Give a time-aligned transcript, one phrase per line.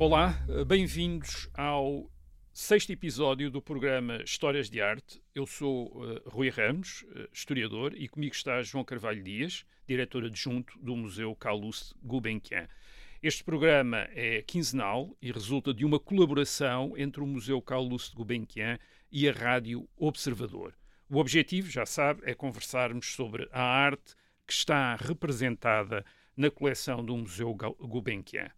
[0.00, 2.08] Olá, bem-vindos ao
[2.52, 5.20] sexto episódio do programa Histórias de Arte.
[5.34, 10.78] Eu sou uh, Rui Ramos, uh, historiador, e comigo está João Carvalho Dias, diretor adjunto
[10.78, 12.68] do Museu Calouste Gulbenkian.
[13.20, 18.78] Este programa é quinzenal e resulta de uma colaboração entre o Museu Calouste Gulbenkian
[19.10, 20.74] e a Rádio Observador.
[21.10, 24.14] O objetivo, já sabe, é conversarmos sobre a arte
[24.46, 26.06] que está representada
[26.36, 28.48] na coleção do Museu Gulbenkian.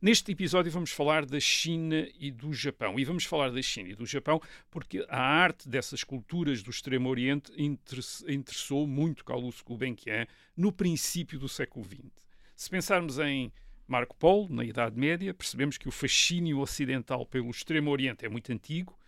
[0.00, 2.98] Neste episódio vamos falar da China e do Japão.
[2.98, 4.40] E vamos falar da China e do Japão
[4.70, 10.26] porque a arte dessas culturas do Extremo Oriente interessou muito Carlos Gulbenkian
[10.56, 12.26] no princípio do século XX.
[12.54, 13.52] Se pensarmos em
[13.86, 18.50] Marco Polo, na Idade Média, percebemos que o fascínio ocidental pelo Extremo Oriente é muito
[18.52, 18.98] antigo,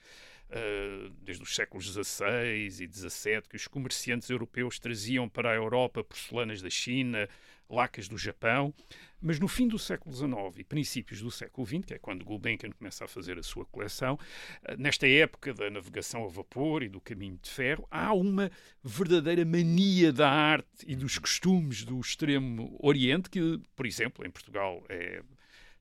[1.23, 6.62] desde os séculos XVI e XVII, que os comerciantes europeus traziam para a Europa porcelanas
[6.62, 7.29] da China,
[7.69, 8.73] lacas do Japão,
[9.21, 12.71] mas no fim do século XIX e princípios do século XX, que é quando Gulbenkian
[12.71, 14.18] começa a fazer a sua coleção,
[14.63, 18.51] eh, nesta época da navegação a vapor e do caminho de ferro, há uma
[18.83, 24.85] verdadeira mania da arte e dos costumes do extremo Oriente, que, por exemplo, em Portugal
[24.88, 25.23] é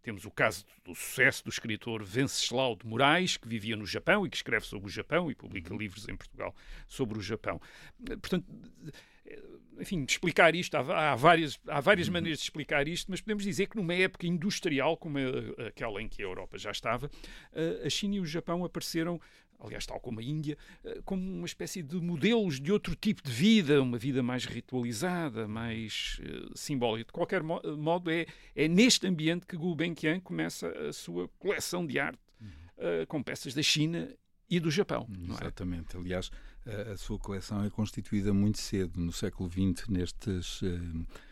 [0.02, 4.30] temos o caso do sucesso do escritor Venceslau de Moraes, que vivia no Japão e
[4.30, 5.80] que escreve sobre o Japão e publica uhum.
[5.80, 6.56] livros em Portugal
[6.88, 7.60] sobre o Japão.
[8.22, 8.46] Portanto,
[9.80, 12.14] enfim, explicar isto, há, há várias, há várias uhum.
[12.14, 15.18] maneiras de explicar isto, mas podemos dizer que numa época industrial como
[15.68, 17.10] aquela em que a Europa já estava,
[17.86, 19.20] a China e o Japão apareceram
[19.60, 23.32] aliás, tal como a Índia, eh, como uma espécie de modelos de outro tipo de
[23.32, 27.08] vida, uma vida mais ritualizada, mais uh, simbólica.
[27.08, 32.00] De qualquer mo modo, é, é neste ambiente que Gulbenkian começa a sua coleção de
[32.00, 32.20] arte,
[32.78, 34.08] uh, com peças da China
[34.50, 35.08] e do Japão.
[35.10, 35.34] É?
[35.34, 35.96] Exatamente.
[35.96, 36.00] É?
[36.00, 36.32] Aliás,
[36.66, 40.62] a, a, sua coleção é constituída muito cedo, no século XX, nestes.
[40.62, 41.27] Uh, eh,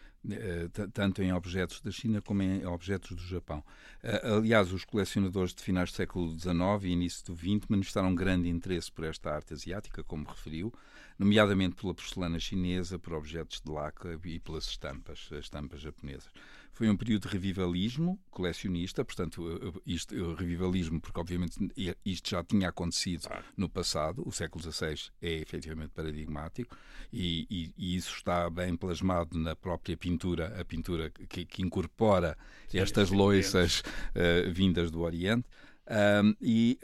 [0.93, 3.63] tanto em objetos da China como em objetos do Japão.
[4.01, 8.49] Eh, aliás, os colecionadores de finais do século XIX e início do XX manifestaram grande
[8.49, 10.73] interesse por esta arte asiática, como referiu,
[11.17, 16.29] nomeadamente pela porcelana chinesa, por objetos de laca e pelas estampas, as estampas japonesas.
[16.75, 21.57] Foi um período de revivalismo colecionista, portanto, isto, revivalismo, porque obviamente
[22.05, 26.77] isto já tinha acontecido no passado, o século XVI é efetivamente paradigmático
[27.13, 32.37] e, e, e, isso está bem plasmado na própria pintura, a pintura que, que incorpora
[32.67, 35.47] sim, estas loiças uh, vindas do Oriente.
[35.87, 36.79] Um, e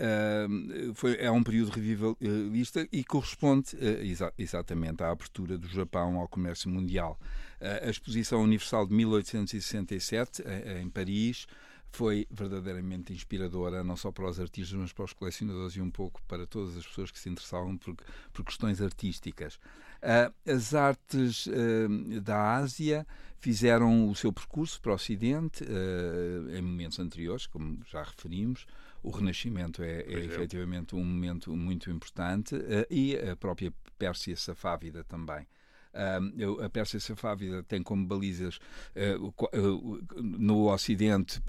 [0.47, 6.19] um, foi, é um período revivalista e corresponde uh, exa exatamente à abertura do Japão
[6.19, 7.19] ao comércio mundial.
[7.59, 11.47] Uh, a Exposição Universal de 1867, uh, em Paris,
[11.91, 16.21] foi verdadeiramente inspiradora, não só para os artistas, mas para os colecionadores e um pouco
[16.27, 17.95] para todas as pessoas que se interessavam por,
[18.31, 19.55] por questões artísticas.
[20.01, 23.05] Uh, as artes uh, da Ásia
[23.39, 28.65] fizeram o seu percurso para o Ocidente uh, em momentos anteriores, como já referimos.
[29.03, 30.25] O Renascimento é, é, é.
[30.25, 32.55] efetivamente um momento muito importante
[32.89, 35.45] e a própria Pérsia Safávida também.
[35.93, 38.59] Uh, a Pérsia Safávida tem como balizas
[38.95, 41.41] uh, uh, no Ocidente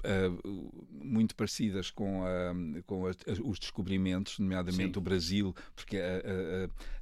[0.91, 2.23] muito parecidas com,
[2.85, 4.99] com os descobrimentos, nomeadamente Sim.
[4.99, 6.21] o Brasil, porque a,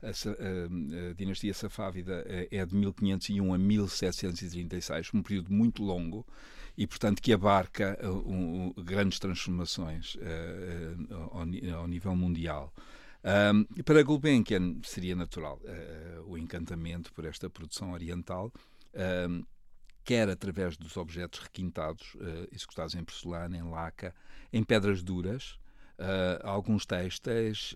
[0.06, 6.26] a, a, a, dinastia Safávida é de 1501 a 1736, um período muito longo
[6.78, 10.18] e, portanto, que abarca um, grandes transformações
[11.32, 11.40] ao,
[11.80, 12.74] ao nível mundial.
[13.24, 18.52] Um, para Gulbenkian seria natural uh, o encantamento por esta produção oriental,
[19.30, 19.46] um,
[20.04, 24.16] quer através dos objetos requintados, uh, executados em porcelana, em laca,
[24.52, 25.60] em pedras duras,
[26.00, 27.76] uh, alguns textos,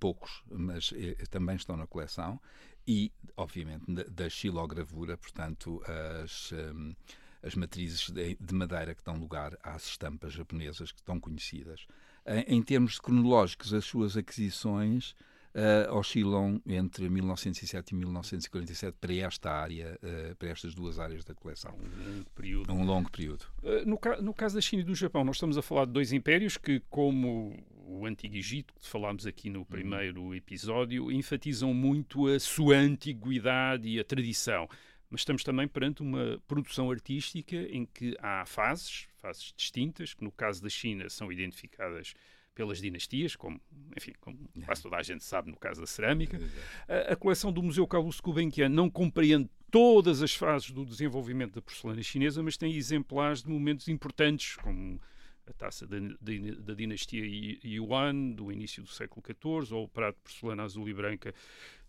[0.00, 0.92] poucos, mas
[1.30, 2.40] também estão na coleção,
[2.86, 5.80] e, obviamente, da, da xilogravura, portanto,
[6.22, 6.52] as.
[6.52, 6.94] Um,
[7.44, 11.86] as matrizes de, de madeira que dão lugar às estampas japonesas que estão conhecidas.
[12.26, 15.14] Em, em termos cronológicos, as suas aquisições
[15.54, 21.34] uh, oscilam entre 1907 e 1947 para esta área, uh, para estas duas áreas da
[21.34, 21.74] coleção.
[21.74, 22.72] Um longo período.
[22.72, 23.44] Um longo período.
[23.62, 25.92] Uh, no, ca no caso da China e do Japão, nós estamos a falar de
[25.92, 30.34] dois impérios que, como o Antigo Egito, que falámos aqui no primeiro uhum.
[30.34, 34.66] episódio, enfatizam muito a sua antiguidade e a tradição
[35.14, 40.32] mas estamos também perante uma produção artística em que há fases, fases distintas, que no
[40.32, 42.14] caso da China são identificadas
[42.52, 43.60] pelas dinastias, como,
[43.96, 46.40] enfim, como quase toda a gente sabe no caso da cerâmica.
[46.88, 51.62] A, a coleção do Museu Carlos Gulbenkian não compreende todas as fases do desenvolvimento da
[51.62, 55.00] porcelana chinesa, mas tem exemplares de momentos importantes, como
[55.46, 57.24] a taça da, da, da, dinastia
[57.64, 61.32] Yuan, do início do século XIV, ou o prato de porcelana azul e branca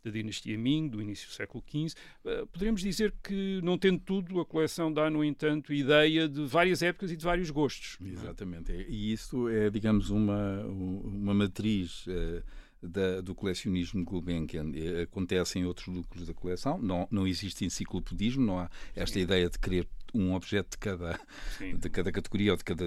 [0.06, 1.98] da dinastia Ming, do início do século XV.
[2.24, 6.82] Uh, poderíamos dizer que, não tendo tudo, a coleção dá, no entanto, ideia de várias
[6.82, 7.98] épocas e de vários gostos.
[8.06, 8.72] Exatamente.
[8.72, 12.06] E isso é, digamos, uma, uma matriz.
[12.08, 12.44] Uh
[12.86, 14.72] da, do colecionismo Gulbenkian
[15.02, 16.78] acontece em outros núcleos da coleção.
[16.78, 19.22] Não, não existe enciclopedismo, não há esta Sim.
[19.22, 21.20] ideia de querer um objeto de cada,
[21.60, 22.86] de cada categoria ou de cada,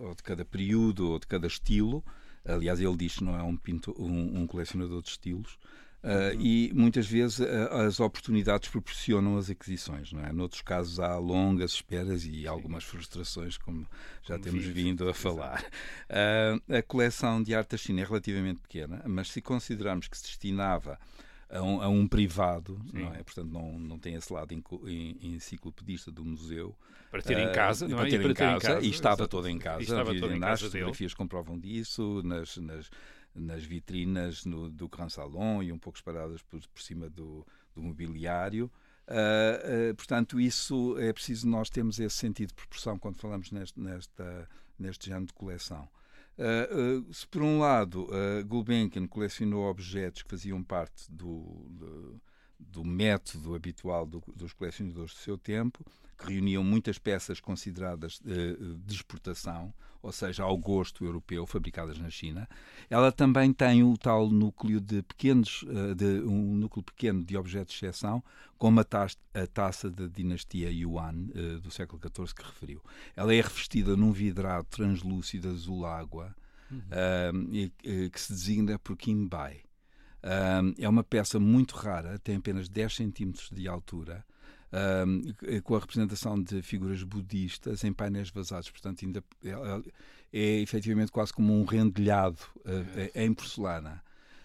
[0.00, 2.04] ou de cada período ou de cada estilo.
[2.44, 5.58] Aliás, ele diz que não é um, pintor, um, um colecionador de estilos.
[6.02, 10.32] Uh, e muitas vezes uh, as oportunidades proporcionam as aquisições, não é?
[10.32, 13.86] Noutros casos há longas esperas e algumas frustrações, como
[14.22, 15.62] já como temos vindo a falar.
[16.08, 20.24] Uh, a coleção de arte da China é relativamente pequena, mas se considerarmos que se
[20.24, 20.98] destinava
[21.50, 23.00] a um, a um privado, Sim.
[23.00, 23.22] não é?
[23.22, 24.54] Portanto, não, não tem esse lado
[25.20, 26.74] enciclopedista do museu.
[27.10, 28.10] Para ter em casa, não para é?
[28.10, 28.86] Ter, e para em, ter casa, em casa.
[28.86, 29.82] E estava toda em casa.
[29.82, 32.90] Estava toda em casa as fotografias comprovam disso, nas, nas
[33.40, 37.82] nas vitrinas no, do Grand Salon e um pouco espalhadas por, por cima do, do
[37.82, 38.70] mobiliário.
[39.08, 43.80] Uh, uh, portanto, isso é preciso nós termos esse sentido de proporção quando falamos neste,
[43.80, 44.48] nesta,
[44.78, 45.88] neste género de coleção.
[46.38, 48.08] Uh, se por um lado
[48.46, 52.20] Gulbenkian colecionou objetos que faziam parte do, do,
[52.60, 55.84] do método habitual do, dos colecionadores do seu tempo,
[56.18, 59.72] que reuniam muitas peças consideradas de exportação,
[60.02, 62.48] ou seja, ao gosto europeu, fabricadas na China.
[62.88, 67.74] Ela também tem o tal núcleo de pequenos, eh, de, um núcleo pequeno de objetos
[67.74, 68.22] de exceção,
[68.56, 72.82] como a, taça, a taça da dinastia Yuan eh, do século XIV que referiu.
[73.14, 76.34] Ela é revestida num vidrado translúcido azul água
[76.70, 76.78] uhum.
[76.78, 79.60] uh, que se designa por Qinbai.
[80.22, 84.24] Uh, é uma peça muito rara, tem apenas 10 centímetros de altura
[84.70, 88.70] uh, com a representação de figuras budistas em painéis vazados.
[88.70, 89.82] Portanto, ainda é, é,
[90.32, 94.02] é efetivamente quase como um rendilhado uh, em porcelana.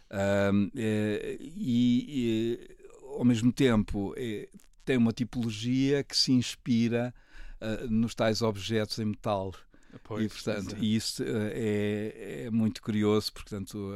[0.10, 2.78] Uh, e, e,
[3.18, 4.48] ao mesmo tempo, é,
[4.84, 7.14] tem uma tipologia que se inspira
[7.60, 9.54] uh, nos tais objetos em metal.
[10.04, 10.80] Pois, e, portanto, é.
[10.80, 13.94] isso uh, é, é, muito curioso, porque portanto,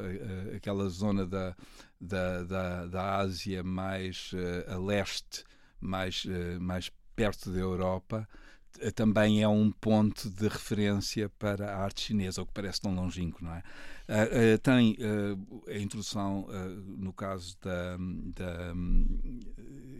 [0.56, 1.56] aquela zona da,
[2.00, 5.44] da, da, da Ásia mais uh, a leste
[5.80, 8.28] mais, eh, mais perto da Europa,
[8.80, 12.94] eh, também é um ponto de referência para a arte chinesa, o que parece tão
[12.94, 13.63] longínquo, não é?
[14.10, 16.48] Uh, uh, tem uh, a introdução,
[16.98, 17.96] no caso da,
[18.36, 18.74] da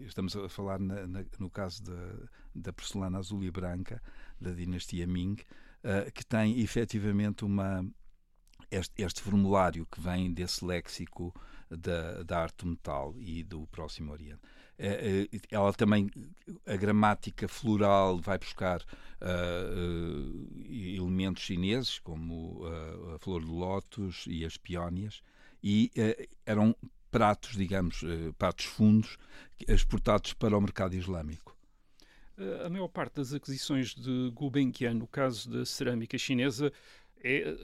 [0.04, 4.02] estamos a falar na, na, no caso da, da porcelana azul e branca
[4.40, 5.36] da dinastia Ming,
[6.14, 7.84] que tem efetivamente uma
[8.70, 11.34] este, este, formulário que vem desse léxico
[11.68, 14.40] da, da arte metal e do Próximo Oriente.
[14.78, 16.10] É, é, ela também,
[16.66, 24.44] a gramática floral vai buscar uh, elementos chineses, como uh, a flor de lótus e
[24.44, 25.22] as peónias,
[25.62, 26.74] e uh, eram
[27.10, 28.02] pratos, digamos,
[28.38, 29.18] pratos fundos,
[29.68, 31.54] exportados para o mercado islâmico.
[32.64, 36.72] A maior parte das aquisições de Gulbenkian, no caso da cerâmica chinesa,
[37.22, 37.54] é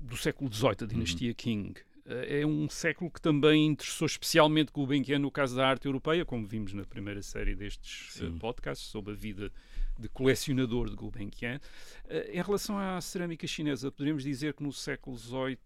[0.00, 1.34] do século XVIII, a dinastia uhum.
[1.34, 1.74] Qing.
[2.08, 6.46] Eh, é um século que também interessou especialmente Gulbenkian no caso da arte europeia, como
[6.46, 8.38] vimos na primeira série destes eh, Sim.
[8.38, 9.52] podcasts sobre a vida
[9.98, 11.60] de colecionador de Gulbenkian.
[12.08, 15.58] Eh, em relação à cerâmica chinesa, poderíamos dizer que no século XVIII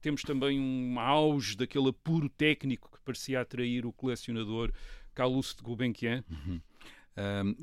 [0.00, 4.72] temos também um auge daquele apuro técnico que parecia atrair o colecionador
[5.14, 6.24] Calouste de Gulbenkian.
[6.30, 6.60] Uhum.
[7.16, 7.54] Um,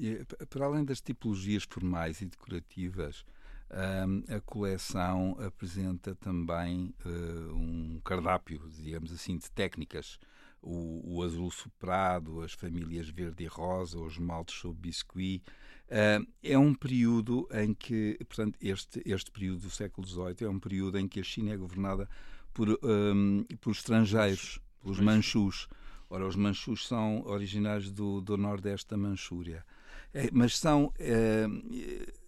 [0.48, 3.26] para além das tipologias formais e decorativas,
[3.72, 10.20] um, a coleção apresenta também uh, um cardápio, digamos assim, de técnicas.
[10.62, 15.42] O, o, azul soprado, as famílias verde e rosa, os maltes sob biscuit.
[15.88, 20.60] Uh, é um período em que, portanto, este, este período do século XVIII é um
[20.60, 22.10] período em que a China é governada
[22.54, 25.68] por, um, por estrangeiros, pelos manchus.
[26.10, 29.64] Ora, os manchus são originários do, do nordeste da Manchúria.
[30.14, 31.46] É, mas são, é,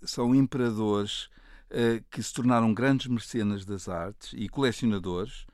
[0.04, 1.30] são imperadores
[1.70, 5.48] é, que se tornaram grandes mecenas das artes e colecionadores,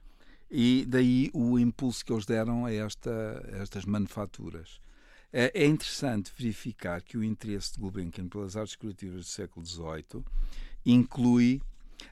[0.49, 4.81] e daí o impulso que eles deram a, esta, a estas manufaturas.
[5.31, 10.23] É, é interessante verificar que o interesse de Gulbenkian pelas artes decorativas do século XVIII
[10.85, 11.61] inclui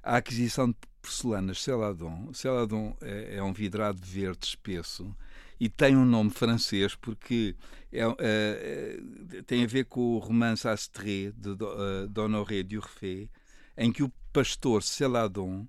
[0.03, 2.33] a aquisição de porcelanas Celadon.
[2.33, 5.15] Celadon é, é um vidrado verde espesso
[5.59, 7.55] e tem um nome francês porque
[7.91, 8.99] é, é
[9.45, 13.29] tem a ver com o romance Astrée de uh, d'Honoré Durfé,
[13.77, 15.67] em que o pastor Celadon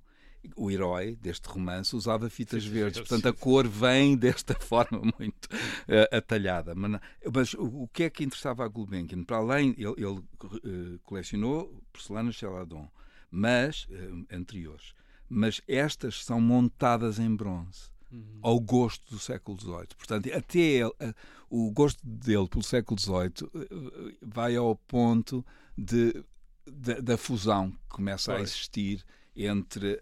[0.55, 3.29] o herói deste romance usava fitas sim, verdes, sim, portanto sim.
[3.29, 6.75] a cor vem desta forma muito uh, atalhada.
[6.75, 7.01] Mas,
[7.33, 9.25] mas o, o, que é que interessava a Gulbenkian?
[9.25, 12.89] Para além, ele, ele uh, colecionou porcelanas Celadon,
[13.31, 14.95] mas uh, anteriores,
[15.29, 17.91] mas estas são montadas em bronze.
[18.13, 18.39] Uhum.
[18.43, 19.89] ao gosto do século XVIII.
[19.97, 20.93] Portanto, até ele,
[21.51, 25.45] o gosto dele pelo século XVIII eh, vai ao ponto
[25.77, 26.25] de,
[26.67, 28.41] de da fusão que começa pois.
[28.41, 30.01] a existir entre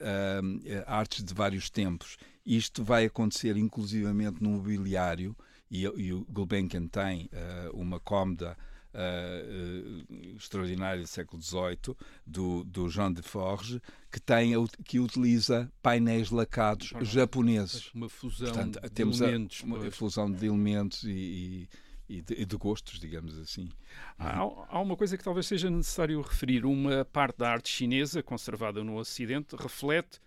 [0.86, 2.16] artes de vários tempos.
[2.46, 5.36] Isto vai acontecer inclusivamente no mobiliário,
[5.70, 8.56] e, e o Gulbenkian tem uh, uma cómoda
[8.94, 11.96] uh, extraordinária do século XVIII,
[12.26, 14.52] do, do Jean de Forge, que, tem,
[14.84, 17.92] que utiliza painéis lacados japoneses.
[17.92, 19.62] Uma fusão Portanto, de temos elementos.
[19.62, 21.68] A, uma fusão de elementos e, e
[22.06, 23.70] e de, de, gostos, digamos assim.
[24.18, 26.66] Há, há, uma coisa que talvez seja necessário referir.
[26.66, 30.20] Uma parte da arte chinesa, conservada no Ocidente, reflete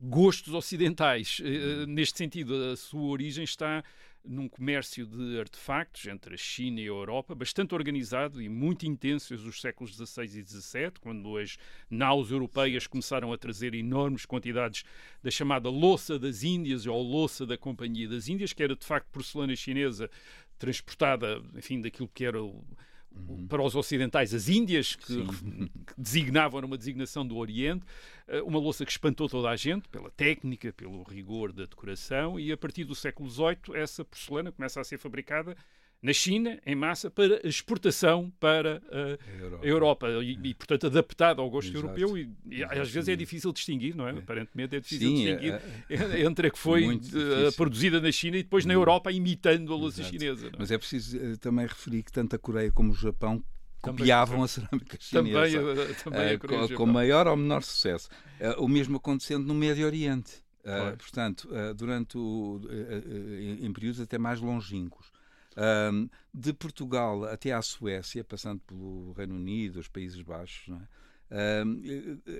[0.00, 1.40] gostos ocidentais.
[1.40, 3.82] Uh, neste sentido, a sua origem está
[4.24, 9.34] num comércio de artefactos entre a China e a Europa, bastante organizado e muito intenso
[9.34, 11.56] os séculos XVI e XVII, quando as
[11.90, 14.84] naus europeias começaram a trazer enormes quantidades
[15.22, 19.08] da chamada louça das Índias ou louça da Companhia das Índias, que era de facto
[19.10, 20.10] porcelana chinesa
[20.58, 22.64] transportada, enfim, daquilo que era o,
[23.28, 23.46] Uhum.
[23.46, 27.84] para os ocidentais as Índias, que, que, designavam uma designação do Oriente,
[28.26, 32.52] eh, uma louça que espantou toda a gente pela técnica, pelo rigor da decoração, e
[32.52, 35.56] a partir do século XVIII essa porcelana começa a ser fabricada
[36.00, 41.50] na China, em massa, para exportação para a Europa, Europa e, e, portanto, adaptado ao
[41.50, 41.98] gosto Exato.
[41.98, 42.16] europeu.
[42.16, 44.12] E, e às vezes é difícil distinguir, não é?
[44.12, 44.18] é.
[44.18, 48.36] Aparentemente é difícil Sim, distinguir é, é, entre a que foi de, produzida na China
[48.36, 50.48] e depois na Europa imitando a louça chinesa.
[50.48, 50.50] É?
[50.56, 53.42] Mas é preciso uh, também referir que tanto a Coreia como o Japão
[53.82, 58.08] copiavam a cerâmica chinesa também, uh, também uh, com, com, maior ou menor sucesso.
[58.58, 60.44] o mesmo acontecendo no Médio Oriente.
[60.96, 62.60] portanto, durante o,
[63.60, 65.17] em períodos até mais longínquos.
[65.58, 70.72] Um, de Portugal até à Suécia, passando pelo Reino Unido, os Países Baixos,
[71.30, 71.64] é?
[71.64, 71.82] um,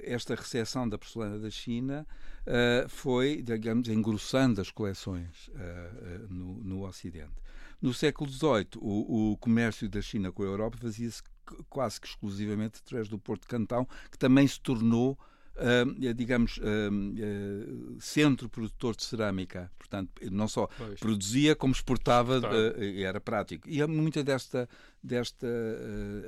[0.04, 2.06] esta recepção da porcelana da China
[2.46, 7.34] uh, foi, digamos, engrossando as coleções uh, no, no, Ocidente.
[7.82, 11.20] No século XVIII, o, o comércio da China com a Europa fazia-se
[11.68, 15.18] quase que exclusivamente através do Porto de Cantão, que também se tornou
[15.58, 19.70] uh, digamos, uh, centro produtor de cerâmica.
[19.78, 21.00] Portanto, não só pois.
[21.00, 22.40] produzia, como exportava,
[22.78, 23.68] e era prático.
[23.68, 24.68] E muita desta,
[25.02, 25.46] desta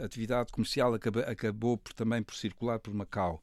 [0.02, 3.42] atividade comercial acabou, acabou por, também por circular por Macau.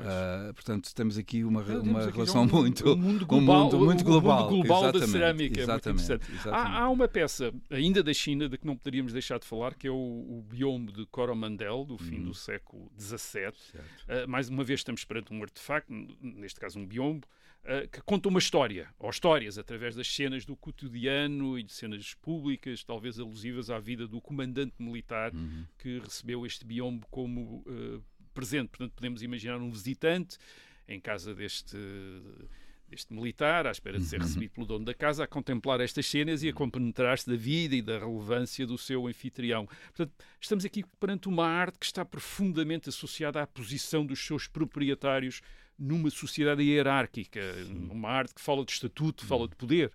[0.00, 3.84] Uh, portanto, temos aqui uma, uma aqui relação um, muito, um mundo global, um mundo
[3.84, 5.60] muito global, mundo global da cerâmica.
[5.60, 6.48] Exatamente, exatamente.
[6.48, 9.86] Há, há, uma peça, ainda da China, de que não poderíamos deixar de falar, que
[9.86, 12.24] é o, o biombo de Coromandel, do fim hum.
[12.24, 13.48] do século XVII.
[13.48, 17.26] Uh, mais uma vez estamos perante um artefacto, neste caso um biombo,
[17.64, 22.14] uh, que conta uma história, ou histórias, através das cenas do cotidiano e de cenas
[22.14, 25.64] públicas, talvez alusivas à vida do comandante militar uhum.
[25.78, 27.64] que recebeu este biombo como
[28.34, 28.68] presente.
[28.68, 30.36] Portanto, podemos imaginar um visitante
[30.86, 31.78] em casa deste
[32.88, 34.26] deste militar, à espera de ser uhum.
[34.26, 37.82] recebido pelo dono da casa, a contemplar estas cenas e a compenetrar-se da vida e
[37.82, 39.66] da relevância do seu anfitrião.
[39.66, 45.40] Portanto, estamos aqui perante uma arte que está profundamente associada à posição dos seus proprietários
[45.78, 47.88] numa sociedade hierárquica, Sim.
[47.90, 49.90] uma arte que fala de estatuto, fala de poder.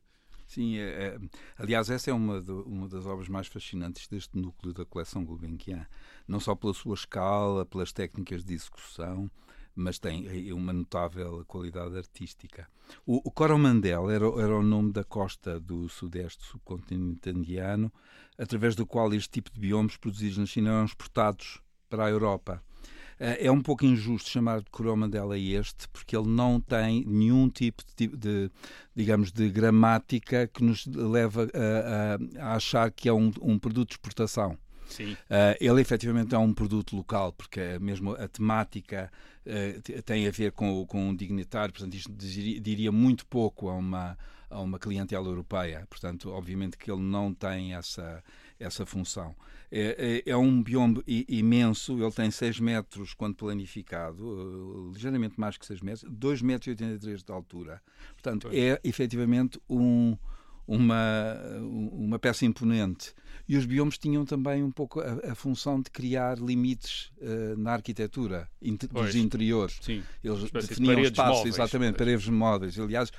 [0.45, 1.19] Sim, é, é,
[1.59, 5.85] aliás, essa é uma, de, uma das obras mais fascinantes deste núcleo da coleção Gulbenkian.
[6.29, 9.29] Não só pela sua escala, pelas técnicas de execução,
[9.75, 12.67] mas tem uma notável qualidade artística.
[13.05, 17.91] O, o Coromandel era, era o nome da costa do sudeste subcontinente indiano,
[18.37, 21.59] através do qual este tipo de biomas produzidos na China eram exportados
[21.89, 22.63] para a Europa.
[23.19, 27.49] Eh, é um pouco injusto chamar de Coromandel a este, porque ele não tem nenhum
[27.49, 28.51] tipo de, de
[28.95, 33.95] digamos, de gramática que nos leva a, a, achar que é um, um produto de
[33.95, 34.57] exportação.
[34.89, 35.13] Sim.
[35.13, 39.11] Uh, ele efetivamente é um produto local, porque é mesmo a temática
[39.45, 44.17] uh, tem a ver com, com um dignitário, portanto, isto diria muito pouco a uma,
[44.49, 45.85] a uma clientela europeia.
[45.89, 48.23] Portanto, obviamente que ele não tem essa,
[48.59, 49.35] essa função.
[49.71, 55.57] É, é, é um bioma imenso, ele tem 6 metros quando planificado, uh, ligeiramente mais
[55.57, 57.81] que 6 metros, 2,83 metros de altura.
[58.13, 60.17] Portanto, é efetivamente um
[60.69, 63.13] uma, uma peça imponente.
[63.47, 67.73] E os biomas tinham também um pouco a, a função de criar limites uh, na
[67.73, 69.79] arquitetura inter, dos interiores.
[69.81, 72.77] Sim, Eles definiam de espaços, móveis, exatamente, paredes móveis.
[72.77, 73.11] Aliás,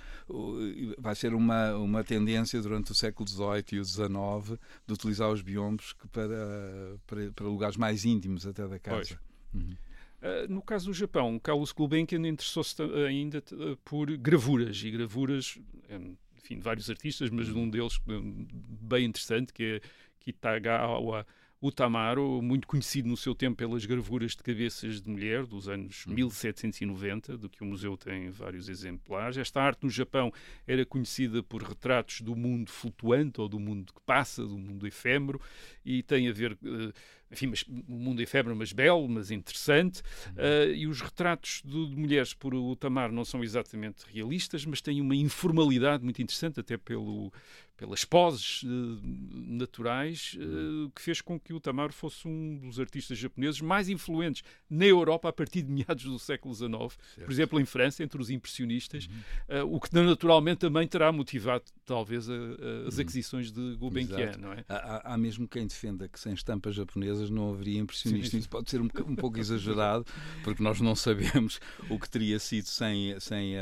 [0.97, 5.43] vai ser uma, uma tendência durante o século XVIII e o XIX de utilizar os
[5.43, 9.19] biomas para, para, para, lugares mais íntimos até da casa.
[9.53, 9.75] Uhum.
[10.23, 13.43] Uh, no caso do Japão, Carlos Gulbenkian interessou-se ainda
[13.85, 15.59] por gravuras, e gravuras
[15.91, 19.81] um, enfim, de vários artistas, mas de um deles bem interessante, que é
[20.21, 21.27] Kitagawa
[21.61, 26.07] O Tamaro, muito conhecido no seu tempo pelas gravuras de cabeças de mulher dos anos
[26.07, 29.37] 1790, do que o museu tem vários exemplares.
[29.37, 30.33] Esta arte no Japão
[30.67, 35.41] era conhecida por retratos do mundo flutuante ou do mundo que passa, do mundo efêmero,
[35.85, 36.53] e tem a ver.
[36.63, 36.93] Uh,
[37.31, 40.01] enfim, mas, o mundo efêmero, mas belo, mas interessante.
[40.31, 45.01] Uh, e os retratos de, de, mulheres por Utamar não são exatamente realistas, mas têm
[45.01, 47.33] uma informalidade muito interessante, até pelo,
[47.81, 49.01] pelas poses uh,
[49.33, 54.45] naturais, uh, que fez com que o Tamaro fosse um dos artistas japoneses mais influentes
[54.69, 57.25] na Europa a partir de meados do século XIX, certo.
[57.25, 59.09] por exemplo, em França, entre os impressionistas,
[59.49, 59.63] uhum.
[59.63, 63.01] uh, o que naturalmente também terá motivado, talvez, as uhum.
[63.01, 64.63] aquisições de Gulbenkian, não é?
[64.69, 68.41] Há, há, mesmo quem defenda que sem estampas japonesas não haveria impressionistas.
[68.41, 70.05] Isso pode ser um, um pouco exagerado,
[70.45, 71.59] porque nós não sabemos
[71.89, 73.55] o que teria sido sem, sem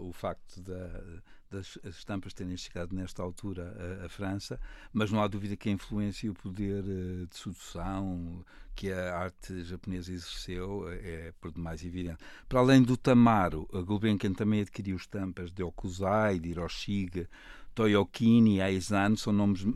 [0.00, 1.22] o facto da
[1.54, 4.60] das estampas terem chegado nesta altura à, França,
[4.92, 8.44] mas não há dúvida que a influência e o poder eh, de sedução
[8.74, 12.18] que a arte japonesa exerceu é por demais evidente.
[12.48, 17.28] Para além do Tamaro, a Gulbenkian também adquiriu estampas de Okuzai, de Hiroshige,
[17.74, 19.72] Toyokini e Aizan, são nomes uh,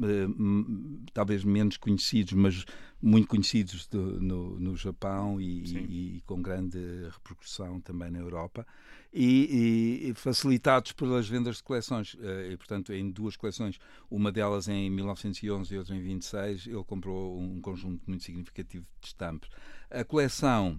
[1.12, 2.64] talvez menos conhecidos, mas
[3.00, 6.78] muito conhecidos do, no, no Japão e, e, com grande
[7.12, 8.67] repercussão também na Europa
[9.12, 12.17] e, e, facilitados pelas vendas de coleções.
[12.21, 13.78] Eh, e, portanto, em duas coleções,
[14.11, 19.07] uma delas em 1911 e outra em 26, ele comprou um conjunto muito significativo de
[19.07, 19.49] estampas.
[19.90, 20.78] A coleção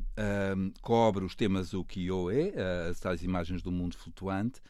[0.55, 4.61] um, cobre os temas ukiyo-e, uh, as tais imagens do mundo flutuante,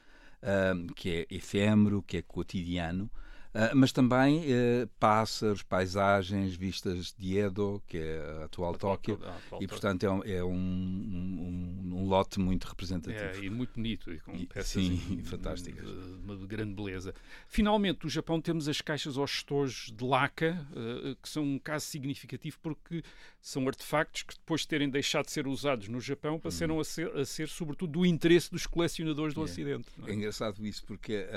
[0.96, 3.10] que é efêmero, que é cotidiano,
[3.50, 9.20] Uh, mas também uh, pássaros, paisagens, vistas de Edo, que é a atual, Tóquio,
[9.60, 11.79] e portanto é, um, é um, um,
[12.10, 13.24] lote muito representativo.
[13.24, 15.86] É, e muito bonito, e com e, peças sim, fantásticas.
[15.86, 17.14] De, uma de grande beleza.
[17.48, 21.86] Finalmente, no Japão temos as caixas aos estojos de laca, uh, que são um caso
[21.86, 23.04] significativo porque
[23.42, 26.82] são artefactos que depois de terem deixado de ser usados no Japão passaram hum.
[26.82, 29.44] a, ser, a ser sobretudo do interesse dos colecionadores do é.
[29.44, 29.88] Ocidente.
[30.06, 30.12] É?
[30.12, 30.14] é?
[30.14, 31.28] engraçado isso porque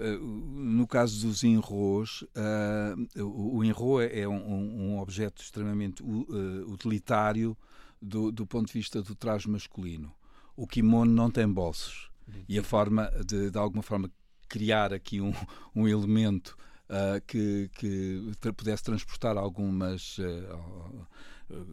[0.00, 7.56] eh, no caso dos enros, uh, o enro é um, um objeto extremamente uh, utilitário
[8.00, 10.12] do, do, ponto de vista do traje masculino.
[10.56, 12.10] O kimono não tem bolsos
[12.48, 14.10] e a forma de, de alguma forma,
[14.48, 15.32] criar aqui um,
[15.74, 16.56] um elemento
[16.88, 18.20] uh, que, que
[18.56, 20.16] pudesse transportar algumas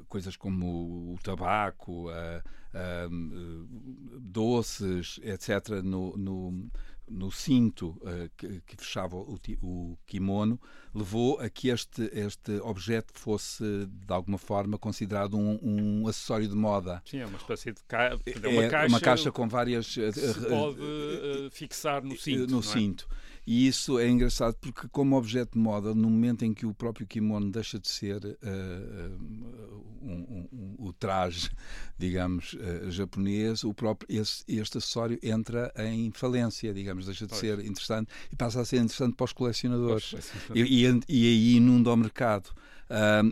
[0.08, 2.08] coisas como o tabaco,
[4.20, 6.72] doces, etc., no, no
[7.10, 10.60] no cinto uh, que, que, fechava o, o, kimono,
[10.94, 16.56] levou a que este, este objeto fosse, de alguma forma, considerado um, um acessório de
[16.56, 17.02] moda.
[17.06, 18.18] Sim, é uma espécie de ca...
[18.26, 19.88] é uma, caixa, uma caixa com várias.
[19.88, 20.12] Se
[20.48, 22.52] pode uh, fixar no cinto.
[22.52, 22.64] No é?
[22.64, 23.08] cinto.
[23.48, 27.08] E isso é engraçado porque, como objeto de moda, no momento em que o próprio
[27.08, 28.38] kimono deixa de ser uh,
[30.02, 30.50] um,
[30.88, 31.50] o traje,
[31.98, 37.42] digamos, uh, japonês, o próprio, esse, este acessório entra em falência, digamos, deixa de pois.
[37.42, 40.16] ser interessante e passa a ser interessante para os colecionadores.
[40.54, 42.50] e, e, e, aí inunda o mercado.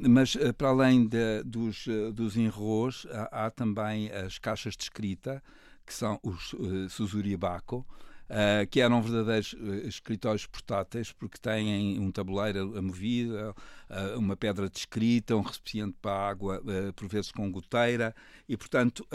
[0.09, 5.41] mas para além de, dos, dos enros, há, há, também as caixas de escrita,
[5.85, 7.85] que são os uh, Suzuribako,
[8.29, 13.55] uh, que eram verdadeiros uh, escritórios portáteis, porque têm um tabuleiro amovido,
[13.89, 16.61] uh, uma pedra de escrita, um recipiente para água,
[16.95, 18.15] por vezes com goteira,
[18.47, 19.05] e, portanto,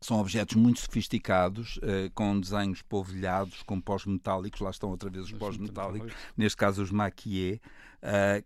[0.00, 1.80] são objetos muito sofisticados,
[2.14, 7.56] com desenhos polvilhados, com pós-metálicos, lá estão outra vez os pós-metálicos, neste caso os maquier,
[7.56, 7.95] uh,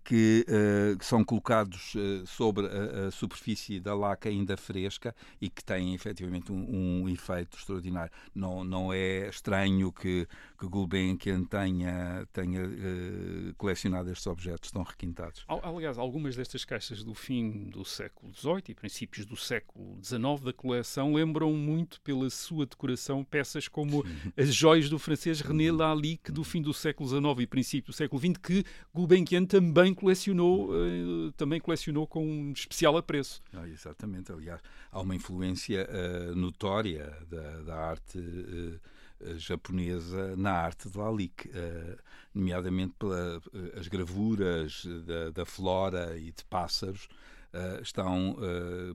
[0.04, 5.50] que, uh, que, são colocados uh, sobre a, a, superfície da laca ainda fresca e
[5.50, 8.12] que têm efetivamente um, um efeito extraordinário.
[8.34, 10.26] Não, não é estranho que,
[10.58, 12.60] que Gulbenkian tenha, tenha
[13.56, 15.44] colecionado estes objetos tão requintados.
[15.48, 20.52] Aliás, algumas destas caixas do fim do século XVIII e princípios do século XIX da
[20.52, 24.04] coleção lembram muito pela sua decoração peças como
[24.36, 28.20] as joias do francês René Lalique do fim do século XIX e princípio do século
[28.20, 33.42] XX que Gulbenkian também colecionou, uh, também colecionou com um especial apreço.
[33.52, 38.80] Ah, exatamente, aliás, há uma influência uh, notória da, da arte uh,
[39.36, 41.50] japonesa na arte de Lalique,
[42.34, 47.06] nomeadamente pelas gravuras da, da, flora e de pássaros.
[47.82, 48.38] estão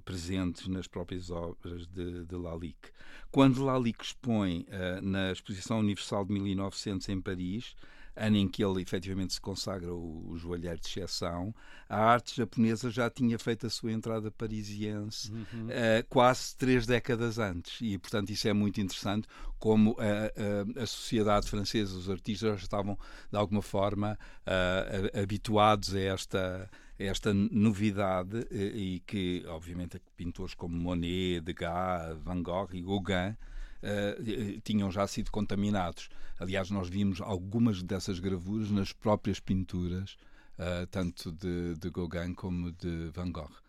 [0.03, 2.89] presentes nas próprias obras de, de Lalique.
[3.29, 4.65] Quando Lalique expõe
[5.03, 7.75] na Exposição Universal de 1900 em Paris,
[8.15, 11.53] ano em que ele efetivamente se consagra o, o joalheiro de exceção,
[11.89, 15.67] a arte japonesa já tinha feito a sua entrada parisiense uhum.
[15.67, 17.79] uh, quase três décadas antes.
[17.81, 19.27] E, portanto, isso é muito interessante,
[19.59, 22.97] como a, a, a sociedade francesa, os artistas já estavam,
[23.31, 31.41] de alguma forma, uh, habituados a esta esta novidade e que, obviamente, pintores como Monet,
[31.41, 33.35] Degas, Van Gogh e Gauguin
[33.83, 36.09] Uh, tinham já sido contaminados.
[36.39, 40.17] Aliás, nós vimos algumas dessas gravuras nas próprias pinturas,
[40.57, 43.64] uh, tanto de, de Gauguin como de Van Gogh.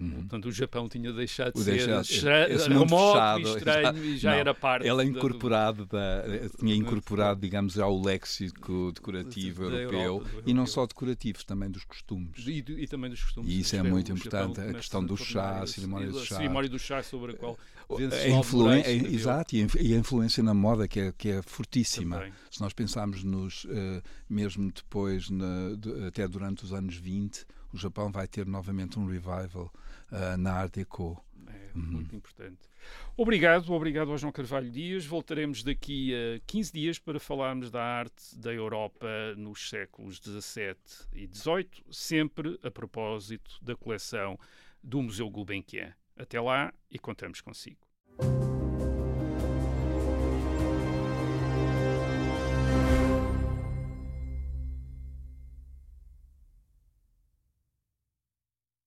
[0.00, 0.10] Uhum.
[0.10, 4.38] Portanto, o Japão tinha deixado de o ser deixado, remoto e estranho e já não,
[4.38, 4.86] era parte.
[4.86, 6.24] Ele é incorporado da,
[6.58, 12.46] tinha incorporado, digamos, ao léxico decorativo europeu Europa, e não só decorativo, também dos costumes.
[12.46, 13.50] E, e também dos costumes.
[13.50, 16.34] E isso é muito importante, a questão do chá, a cerimónia do chá.
[16.34, 17.58] A cerimónia do chá sobre a qual
[17.90, 22.18] a influência, exato, e a influência na moda que é, que é fortíssima.
[22.18, 22.32] Também.
[22.50, 25.70] Se nós pensarmos nos, uh, mesmo depois, na,
[26.06, 29.72] até durante os anos 20, o Japão vai ter novamente um revival
[30.10, 31.22] uh, na Art Deco.
[31.46, 31.82] É uhum.
[31.82, 32.68] muito importante.
[33.16, 35.04] Obrigado, obrigado ao João Carvalho Dias.
[35.04, 40.76] Voltaremos daqui a 15 dias para falarmos da arte da Europa nos séculos XVII
[41.12, 44.38] e XVIII, sempre a propósito da coleção
[44.82, 45.92] do Museu Gulbenkian.
[46.16, 47.78] Até lá e contamos consigo.